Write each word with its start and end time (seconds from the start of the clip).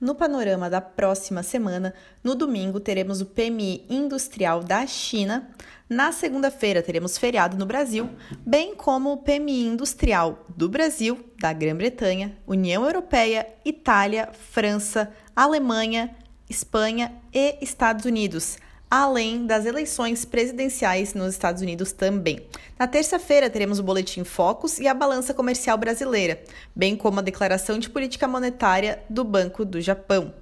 No 0.00 0.14
panorama 0.14 0.70
da 0.70 0.80
próxima 0.80 1.42
semana, 1.42 1.92
no 2.24 2.34
domingo 2.34 2.80
teremos 2.80 3.20
o 3.20 3.26
PMI 3.26 3.84
Industrial 3.90 4.62
da 4.62 4.86
China. 4.86 5.50
Na 5.90 6.10
segunda-feira 6.10 6.82
teremos 6.82 7.18
feriado 7.18 7.54
no 7.58 7.66
Brasil, 7.66 8.08
bem 8.38 8.74
como 8.74 9.12
o 9.12 9.18
PMI 9.18 9.66
Industrial 9.66 10.46
do 10.56 10.70
Brasil, 10.70 11.22
da 11.38 11.52
Grã-Bretanha, 11.52 12.34
União 12.46 12.82
Europeia, 12.82 13.46
Itália, 13.62 14.30
França, 14.32 15.12
Alemanha, 15.36 16.16
Espanha 16.48 17.12
e 17.30 17.58
Estados 17.60 18.06
Unidos 18.06 18.56
além 18.90 19.46
das 19.46 19.64
eleições 19.64 20.24
presidenciais 20.24 21.14
nos 21.14 21.32
Estados 21.32 21.62
Unidos 21.62 21.92
também. 21.92 22.40
Na 22.76 22.88
terça-feira, 22.88 23.48
teremos 23.48 23.78
o 23.78 23.84
Boletim 23.84 24.24
Focus 24.24 24.80
e 24.80 24.88
a 24.88 24.94
Balança 24.94 25.32
Comercial 25.32 25.78
Brasileira, 25.78 26.42
bem 26.74 26.96
como 26.96 27.20
a 27.20 27.22
Declaração 27.22 27.78
de 27.78 27.88
Política 27.88 28.26
Monetária 28.26 29.00
do 29.08 29.22
Banco 29.22 29.64
do 29.64 29.80
Japão. 29.80 30.34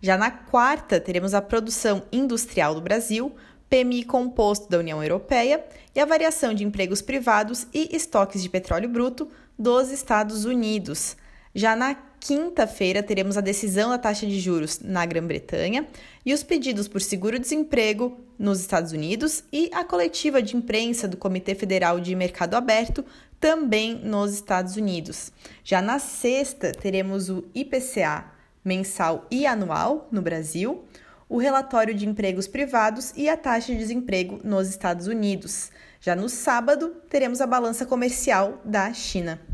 Já 0.00 0.16
na 0.16 0.30
quarta, 0.30 1.00
teremos 1.00 1.34
a 1.34 1.42
produção 1.42 2.04
industrial 2.12 2.74
do 2.74 2.80
Brasil, 2.80 3.34
PMI 3.68 4.04
composto 4.04 4.68
da 4.68 4.78
União 4.78 5.02
Europeia 5.02 5.64
e 5.94 6.00
a 6.00 6.06
variação 6.06 6.54
de 6.54 6.64
empregos 6.64 7.02
privados 7.02 7.66
e 7.74 7.94
estoques 7.94 8.42
de 8.42 8.48
petróleo 8.48 8.88
bruto 8.88 9.28
dos 9.58 9.90
Estados 9.90 10.44
Unidos. 10.44 11.16
Já 11.54 11.74
na 11.74 11.96
quinta-feira, 12.20 13.02
teremos 13.02 13.36
a 13.36 13.40
decisão 13.40 13.90
da 13.90 13.98
taxa 13.98 14.26
de 14.26 14.38
juros 14.38 14.78
na 14.80 15.04
Grã-Bretanha 15.04 15.86
e 16.24 16.32
os 16.32 16.42
pedidos 16.42 16.86
por 16.86 17.00
seguro-desemprego 17.00 18.16
nos 18.38 18.60
Estados 18.60 18.92
Unidos 18.92 19.42
e 19.52 19.70
a 19.72 19.82
coletiva 19.82 20.40
de 20.42 20.56
imprensa 20.56 21.08
do 21.08 21.16
Comitê 21.16 21.54
Federal 21.54 21.98
de 21.98 22.14
Mercado 22.14 22.54
Aberto 22.54 23.04
também 23.40 23.94
nos 23.94 24.34
Estados 24.34 24.76
Unidos. 24.76 25.32
Já 25.64 25.80
na 25.82 25.98
sexta, 25.98 26.72
teremos 26.72 27.30
o 27.30 27.44
IPCA 27.54 28.26
mensal 28.64 29.26
e 29.30 29.46
anual 29.46 30.08
no 30.12 30.20
Brasil, 30.22 30.84
o 31.28 31.38
relatório 31.38 31.94
de 31.94 32.06
empregos 32.06 32.46
privados 32.46 33.12
e 33.16 33.28
a 33.28 33.36
taxa 33.36 33.72
de 33.72 33.78
desemprego 33.78 34.40
nos 34.44 34.68
Estados 34.68 35.06
Unidos. 35.06 35.70
Já 36.00 36.14
no 36.14 36.28
sábado, 36.28 36.94
teremos 37.08 37.40
a 37.40 37.46
balança 37.46 37.86
comercial 37.86 38.60
da 38.64 38.92
China. 38.92 39.49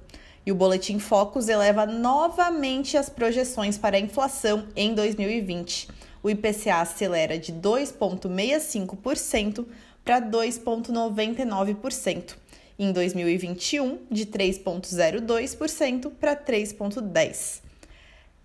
E 0.44 0.52
o 0.52 0.56
Boletim 0.56 0.98
Focus 0.98 1.48
eleva 1.48 1.86
novamente 1.86 2.98
as 2.98 3.08
projeções 3.08 3.78
para 3.78 3.98
a 3.98 4.00
inflação 4.00 4.66
em 4.76 4.96
2020. 4.96 5.88
O 6.24 6.30
IPCA 6.30 6.82
acelera 6.82 7.38
de 7.38 7.54
2,65% 7.54 9.68
para 10.04 10.20
2,99%. 10.20 12.36
Em 12.80 12.92
2021, 12.92 14.00
de 14.09 14.26
3,02% 14.26 16.12
para 16.20 16.36
3,10%. 16.36 17.62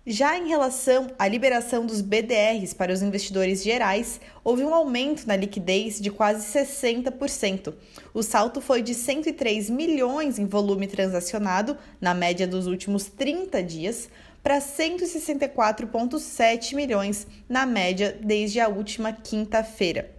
Já 0.09 0.37
em 0.37 0.47
relação 0.47 1.07
à 1.19 1.27
liberação 1.27 1.85
dos 1.85 1.99
BDRs 1.99 2.73
para 2.73 2.93
os 2.93 3.01
investidores 3.01 3.61
gerais, 3.61 4.21
houve 4.41 4.63
um 4.63 4.73
aumento 4.73 5.27
na 5.27 5.35
liquidez 5.35 5.99
de 5.99 6.09
quase 6.09 6.47
60%. 6.57 7.73
O 8.13 8.23
salto 8.23 8.61
foi 8.61 8.81
de 8.81 8.93
103 8.93 9.69
milhões 9.69 10.39
em 10.39 10.45
volume 10.45 10.87
transacionado 10.87 11.77
na 11.99 12.13
média 12.13 12.47
dos 12.47 12.67
últimos 12.67 13.07
30 13.07 13.61
dias 13.61 14.07
para 14.41 14.59
164,7 14.59 16.73
milhões 16.73 17.27
na 17.49 17.65
média 17.65 18.17
desde 18.23 18.61
a 18.61 18.69
última 18.69 19.11
quinta-feira. 19.11 20.16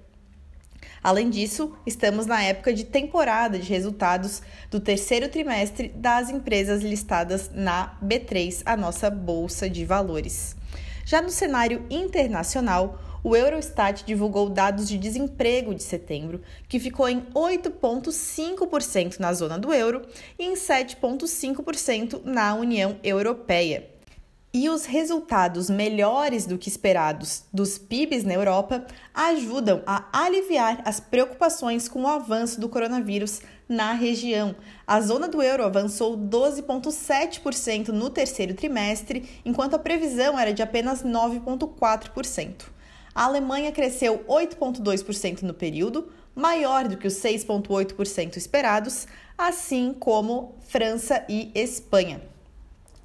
Além 1.03 1.31
disso, 1.31 1.72
estamos 1.86 2.26
na 2.26 2.42
época 2.42 2.72
de 2.72 2.84
temporada 2.84 3.59
de 3.59 3.69
resultados 3.69 4.42
do 4.70 4.81
terceiro 4.81 5.28
trimestre 5.28 5.88
das 5.88 6.31
empresas 6.31 6.82
listadas 6.82 7.50
na 7.54 7.97
B3, 8.03 8.62
a 8.66 8.76
nossa 8.76 9.09
bolsa 9.09 9.70
de 9.70 9.84
valores. 9.84 10.56
Já 11.04 11.22
no 11.22 11.31
cenário 11.31 11.86
internacional, 11.88 13.00
o 13.22 13.34
Eurostat 13.34 14.04
divulgou 14.04 14.48
dados 14.48 14.88
de 14.88 14.97
desemprego 14.98 15.75
de 15.75 15.82
setembro, 15.82 16.41
que 16.69 16.78
ficou 16.78 17.09
em 17.09 17.22
8,5% 17.34 19.19
na 19.19 19.32
zona 19.32 19.59
do 19.59 19.72
euro 19.72 20.03
e 20.38 20.44
em 20.44 20.54
7,5% 20.54 22.22
na 22.25 22.54
União 22.54 22.97
Europeia. 23.03 23.97
E 24.53 24.70
os 24.70 24.86
resultados 24.86 25.69
melhores 25.69 26.47
do 26.47 26.56
que 26.56 26.70
esperados 26.70 27.44
dos 27.53 27.76
PIBs 27.76 28.25
na 28.25 28.32
Europa 28.32 28.86
ajudam 29.12 29.82
a 29.86 30.09
aliviar 30.10 30.81
as 30.86 30.98
preocupações 30.98 31.86
com 31.86 32.04
o 32.04 32.09
avanço 32.09 32.59
do 32.59 32.66
coronavírus 32.66 33.42
na 33.69 33.92
região. 33.92 34.56
A 34.86 35.03
zona 35.03 35.28
do 35.28 35.42
euro 35.42 35.64
avançou 35.64 36.16
12,7% 36.16 37.88
no 37.88 38.09
terceiro 38.09 38.54
trimestre, 38.54 39.28
enquanto 39.44 39.75
a 39.75 39.78
previsão 39.78 40.38
era 40.38 40.54
de 40.54 40.62
apenas 40.62 41.03
9,4%. 41.03 42.62
A 43.15 43.25
Alemanha 43.25 43.70
cresceu 43.70 44.25
8,2% 44.26 45.42
no 45.42 45.53
período, 45.53 46.10
maior 46.34 46.88
do 46.88 46.97
que 46.97 47.06
os 47.06 47.15
6,8% 47.15 48.38
esperados, 48.38 49.06
assim 49.36 49.92
como 49.92 50.54
França 50.62 51.22
e 51.28 51.50
Espanha. 51.54 52.22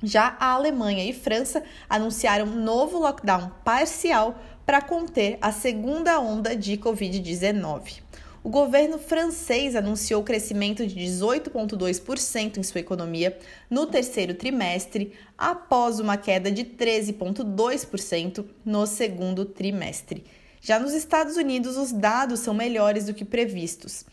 Já 0.05 0.35
a 0.37 0.47
Alemanha 0.47 1.05
e 1.05 1.13
França 1.13 1.63
anunciaram 1.89 2.45
um 2.45 2.61
novo 2.61 2.99
lockdown 2.99 3.49
parcial 3.63 4.37
para 4.65 4.81
conter 4.81 5.37
a 5.41 5.49
segunda 5.49 6.19
onda 6.19 6.57
de 6.57 6.77
Covid-19. 6.77 8.01
O 8.43 8.49
governo 8.49 8.99
francês 8.99 9.73
anunciou 9.73 10.21
crescimento 10.21 10.85
de 10.85 10.93
18,2% 10.93 12.57
em 12.57 12.63
sua 12.63 12.81
economia 12.81 13.37
no 13.69 13.87
terceiro 13.87 14.33
trimestre, 14.33 15.13
após 15.37 16.01
uma 16.01 16.17
queda 16.17 16.51
de 16.51 16.65
13,2% 16.65 18.45
no 18.65 18.85
segundo 18.85 19.45
trimestre. 19.45 20.25
Já 20.59 20.77
nos 20.77 20.91
Estados 20.91 21.37
Unidos, 21.37 21.77
os 21.77 21.93
dados 21.93 22.41
são 22.41 22.53
melhores 22.53 23.05
do 23.05 23.13
que 23.13 23.23
previstos. 23.23 24.05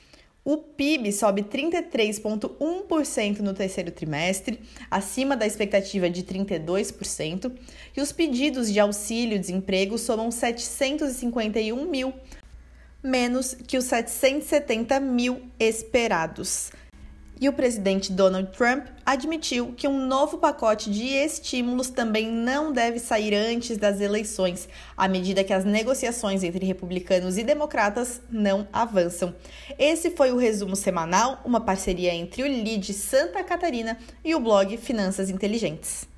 O 0.42 0.56
PIB 0.56 1.12
sobe 1.12 1.42
33,1% 1.42 3.40
no 3.40 3.52
terceiro 3.52 3.90
trimestre, 3.90 4.58
acima 4.90 5.36
da 5.36 5.46
expectativa 5.46 6.08
de 6.08 6.22
32%, 6.22 7.52
e 7.94 8.00
os 8.00 8.10
pedidos 8.10 8.72
de 8.72 8.80
auxílio-desemprego 8.80 9.98
somam 9.98 10.30
751 10.30 11.84
mil, 11.84 12.14
menos 13.02 13.54
que 13.54 13.76
os 13.76 13.84
770 13.84 14.98
mil 14.98 15.42
esperados. 15.58 16.72
E 17.40 17.48
o 17.48 17.54
presidente 17.54 18.12
Donald 18.12 18.50
Trump 18.52 18.84
admitiu 19.04 19.72
que 19.74 19.88
um 19.88 20.06
novo 20.06 20.36
pacote 20.36 20.90
de 20.90 21.06
estímulos 21.06 21.88
também 21.88 22.30
não 22.30 22.70
deve 22.70 22.98
sair 22.98 23.34
antes 23.34 23.78
das 23.78 23.98
eleições, 23.98 24.68
à 24.94 25.08
medida 25.08 25.42
que 25.42 25.54
as 25.54 25.64
negociações 25.64 26.42
entre 26.42 26.66
republicanos 26.66 27.38
e 27.38 27.42
democratas 27.42 28.20
não 28.28 28.68
avançam. 28.70 29.34
Esse 29.78 30.10
foi 30.10 30.30
o 30.32 30.36
resumo 30.36 30.76
semanal, 30.76 31.40
uma 31.42 31.62
parceria 31.62 32.12
entre 32.12 32.42
o 32.42 32.46
LID 32.46 32.92
Santa 32.92 33.42
Catarina 33.42 33.96
e 34.22 34.34
o 34.34 34.40
blog 34.40 34.76
Finanças 34.76 35.30
Inteligentes. 35.30 36.09